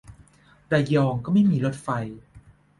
[0.73, 1.87] ระยองก็ไม่มีรถไฟ